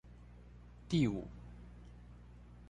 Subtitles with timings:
[0.89, 1.27] 第五